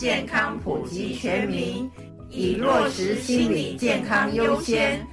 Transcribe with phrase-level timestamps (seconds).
[0.00, 1.90] 健康普及全民，
[2.30, 5.06] 以落实心理健康优先。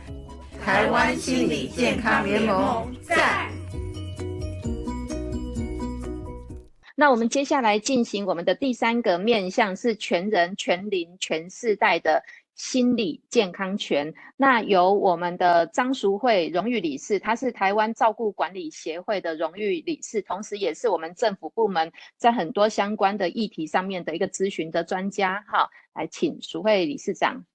[0.63, 3.49] 台湾心理健康联盟在。
[6.95, 12.23] 那我们接下来进行我们的第三个面向，是全人、全龄、全世代的
[12.57, 14.13] 心理健康权。
[14.35, 25.45] 那由我们的张淑慧荣誉理事，她是台湾照顾管理协会的荣誉理事，同时也是我们政府部门在很多相关的议题上面的一个咨询的专家。
[25.47, 27.45] 哈，来请淑慧理事长。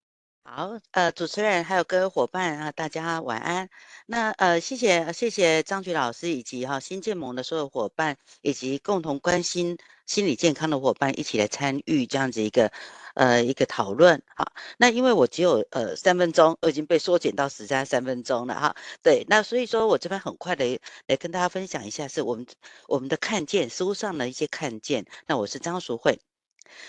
[0.44, 3.68] 好，呃，主持人还有各位伙伴啊，大家晚安。
[4.06, 12.72] 那呃，谢谢谢谢张菊老师以及哈、啊、心健盟的所有伙伴，以及共同关心心理健康的伙伴，一起来参与这样子一个
[13.14, 14.22] 呃一个讨论。
[14.36, 18.76] 哈，那因为我只有呃三分钟，我已经被缩减到只剩三分钟了哈。
[19.02, 22.46] 对，那所以说我这边很快的来跟大家分享一下，是我们
[22.88, 25.06] 我们的看见，书上的一些看见。
[25.26, 26.20] 那我是张淑慧。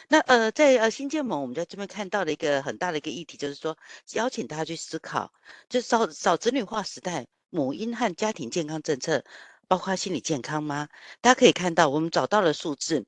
[0.08, 3.78] 那呃，在呃新建盟，我们在这边看到的一个很大的一个议题，就是说
[4.14, 5.34] 邀请大家去思考，
[5.68, 9.26] 就少少子女化时代，母婴和家庭健康政策，
[9.68, 10.88] 包括心理健康吗？
[11.20, 13.06] 大家可以看到，我们找到了数字，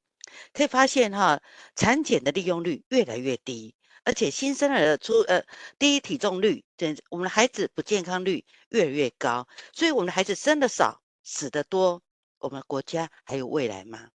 [0.53, 1.41] 可以发现哈，
[1.75, 5.44] 产检的利用率越来越低，而且新生儿的出呃
[5.80, 12.02] 低体重率，这我们的孩子不健康率越来越高，所以我们的孩子生的少，死的多，
[12.39, 14.09] 我们的国家还有未来吗？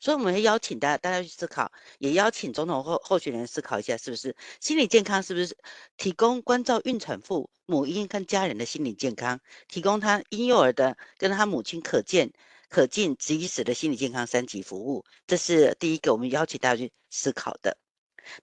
[0.00, 5.56] 所以我们会邀请大家，大家去思考，也邀请总统候候选人思考一下，是不是心理健康，是不是
[5.96, 12.30] 提供关照孕产妇、母婴跟家人的心理健康，提供他婴幼儿的跟他母亲可见、
[12.74, 17.78] 可进、即时的心理健康三级服务，这是第一个我们邀请大家去思考的。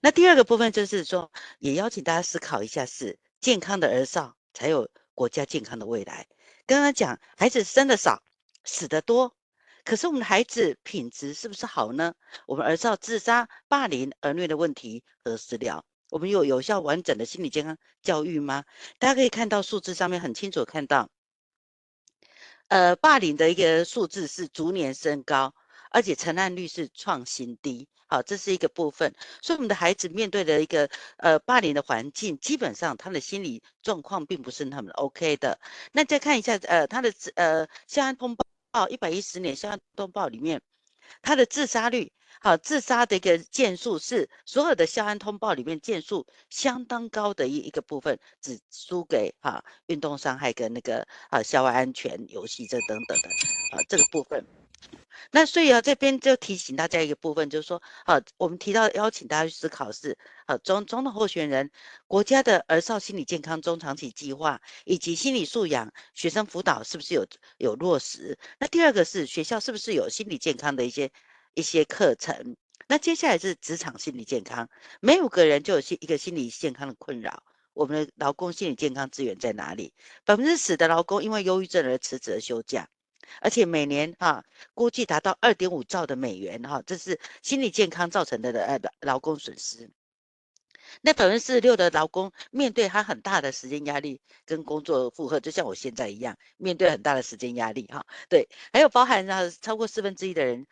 [0.00, 6.26] 那第二个部分就是说，也邀请大家思考一下，是健康的儿少才有国家健康的未来。
[6.64, 8.22] 刚刚讲孩子生的少，
[8.64, 9.36] 死的多。
[9.84, 12.14] 可是我们的孩子品质是不是好呢？
[12.46, 15.84] 我们儿少自杀、霸凌、儿虐的问题何时了？
[16.08, 18.64] 我们有有效完整的心理健康教育吗？
[18.98, 21.10] 大家可以看到数字上面很清楚看到，
[22.72, 25.54] 呃，霸凌的一个数字是逐年升高，
[25.90, 27.86] 而且成案率是创新低。
[28.06, 29.14] 好，这是一个部分。
[29.42, 30.88] 所以我们的孩子面对的一个
[31.18, 35.60] 呃霸凌的环境，基本上他的心理状况并不是那么 OK 的。
[35.92, 38.46] 那再看一下呃他的呃校安通报。
[38.88, 40.62] 一百一十年校安通报里面，
[41.20, 42.10] 他的自杀率，
[42.44, 53.28] 好，自杀的一个件数是所有的校安通报里面件数相当高的一一个部分，只输给哈运动伤害跟那个啊校外安全游戏这等等的
[53.76, 54.44] 啊这个部分。
[55.30, 61.70] 那所以啊，这边就提醒大家一个部分，就是说，啊，我们提到邀请大家去思考是，啊，中中的候选人
[62.08, 67.24] 国家的儿少心理健康中长期计划以及心理素养学生辅导是不是有
[67.58, 68.36] 有落实？
[68.58, 71.12] 那第二个是学校是不是有心理健康的一些
[71.54, 72.56] 一些课程？
[72.88, 74.68] 那接下来是职场心理健康，
[75.00, 77.42] 每五个人就有心一个心理健康的困扰，
[77.72, 79.94] 我们的劳工心理健康资源在哪里？
[80.24, 82.88] 百分之十的劳工因为忧郁症而辞职休假。
[83.40, 89.90] 而且每年哈、估计达到二点五兆的美元哈、这是心理健康造成的呃劳工损失。
[91.00, 100.66] 那百分之四十六的劳工面对他很大的时间压力跟工作负荷，就像我现在一样，面对很大的时间压力哈、对，还有包含啊，超过四分之一的人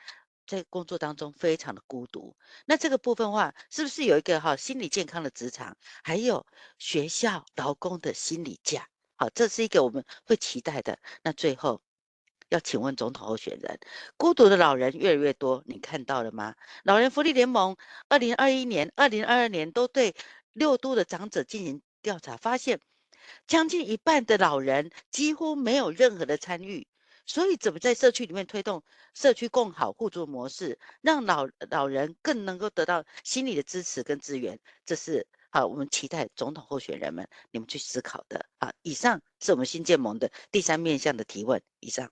[0.50, 2.36] 在工作当中非常的孤独。
[2.66, 6.44] 那这个部分话，是不是有一个哈、心理健康的职场，还有
[6.78, 8.88] 学校劳工的心理假？
[9.14, 10.98] 好，这是一个我们会期待的。
[11.22, 11.80] 那最后。
[12.48, 13.78] 要请问总统候选人，
[14.16, 16.56] 孤独的老人越来越多，你看到了吗？
[16.82, 17.76] 老人福利联盟
[18.08, 20.16] 二零二一年、二零二二年都对
[20.52, 22.80] 六都的长者进行调查，发现
[23.46, 26.88] 将近一半的老人几乎没有任何的参与。
[27.32, 28.82] 所以，怎么在社区里面推动
[29.14, 34.58] 社区共好互助模式，让老老人更能够得到心理的支持跟资源？
[34.84, 35.28] 这是。
[35.52, 38.46] 好，我们期待总统候选人们你们去思考的。
[38.58, 41.62] 好，以上是我们新建盟的第三面向的提问。
[41.78, 42.10] 以上。